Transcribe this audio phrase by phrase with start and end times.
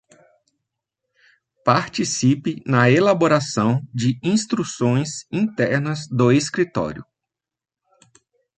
[1.63, 7.05] Participe na elaboração de instruções internas do Escritório.